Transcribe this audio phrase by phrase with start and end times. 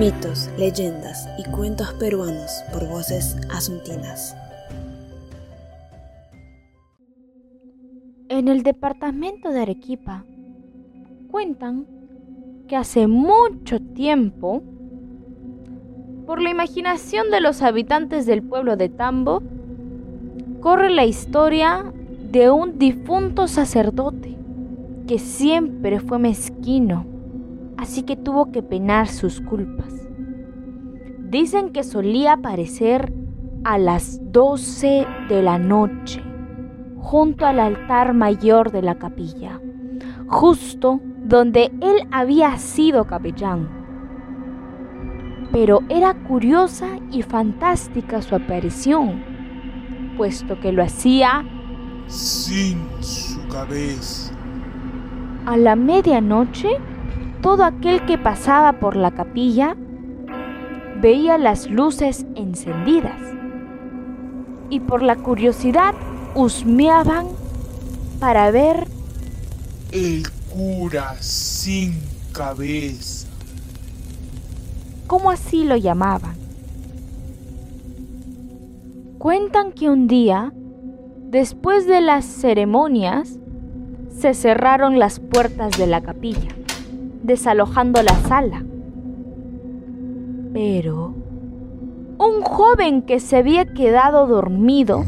[0.00, 4.34] Mitos, leyendas y cuentos peruanos por voces asuntinas.
[8.30, 10.24] En el departamento de Arequipa
[11.30, 11.86] cuentan
[12.66, 14.62] que hace mucho tiempo,
[16.24, 19.42] por la imaginación de los habitantes del pueblo de Tambo,
[20.60, 21.92] corre la historia
[22.32, 24.34] de un difunto sacerdote
[25.06, 27.04] que siempre fue mezquino,
[27.80, 30.06] así que tuvo que penar sus culpas.
[31.18, 33.10] Dicen que solía aparecer
[33.64, 36.22] a las 12 de la noche
[36.98, 39.60] junto al altar mayor de la capilla,
[40.28, 43.70] justo donde él había sido capellán.
[45.50, 49.22] Pero era curiosa y fantástica su aparición,
[50.18, 51.46] puesto que lo hacía
[52.06, 54.34] sin su cabeza.
[55.46, 56.68] A la medianoche,
[57.42, 59.76] todo aquel que pasaba por la capilla
[61.00, 63.20] veía las luces encendidas
[64.68, 65.94] y por la curiosidad
[66.34, 67.26] husmeaban
[68.20, 68.86] para ver
[69.92, 72.00] el cura sin
[72.32, 73.28] cabeza.
[75.06, 76.36] ¿Cómo así lo llamaban?
[79.18, 80.52] Cuentan que un día,
[81.28, 83.38] después de las ceremonias,
[84.16, 86.54] se cerraron las puertas de la capilla,
[87.30, 88.64] desalojando la sala.
[90.52, 91.14] Pero
[92.18, 95.04] un joven que se había quedado dormido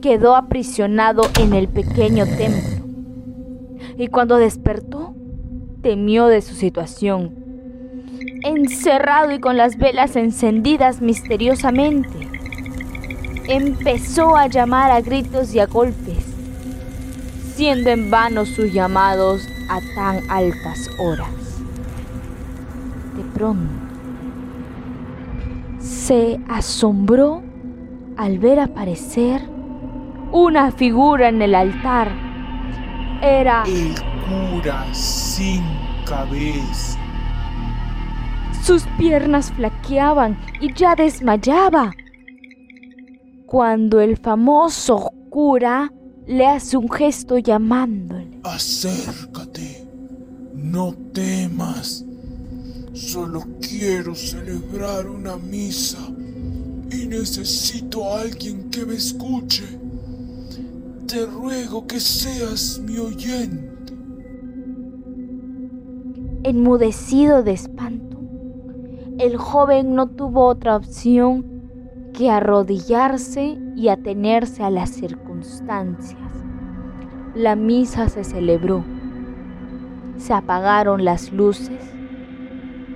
[0.00, 2.86] quedó aprisionado en el pequeño templo.
[3.98, 5.14] Y cuando despertó,
[5.82, 7.34] temió de su situación.
[8.42, 12.28] Encerrado y con las velas encendidas misteriosamente,
[13.48, 16.24] empezó a llamar a gritos y a golpes,
[17.54, 21.62] siendo en vano sus llamados a tan altas horas.
[23.16, 23.72] De pronto,
[25.78, 27.42] se asombró
[28.16, 29.42] al ver aparecer
[30.30, 32.08] una figura en el altar.
[33.22, 33.94] Era el
[34.26, 35.62] cura sin
[36.06, 36.98] cabeza.
[38.62, 41.92] Sus piernas flaqueaban y ya desmayaba.
[43.46, 45.90] Cuando el famoso cura
[46.26, 48.40] le hace un gesto llamándole.
[48.44, 49.86] Acércate,
[50.54, 52.04] no temas.
[52.92, 55.98] Solo quiero celebrar una misa
[56.90, 59.82] y necesito a alguien que me escuche
[61.12, 63.92] te ruego que seas mi oyente.
[66.42, 68.16] Enmudecido de espanto,
[69.18, 71.44] el joven no tuvo otra opción
[72.14, 76.18] que arrodillarse y atenerse a las circunstancias.
[77.34, 78.84] La misa se celebró,
[80.16, 81.82] se apagaron las luces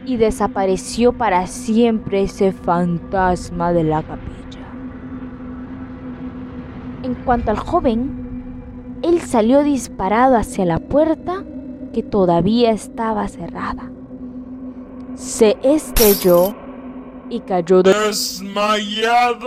[0.04, 4.36] y desapareció para siempre ese fantasma de la capilla.
[7.02, 11.44] En cuanto al joven, él salió disparado hacia la puerta
[11.92, 13.90] que todavía estaba cerrada.
[15.14, 16.54] Se estrelló
[17.28, 19.46] y cayó desmayado.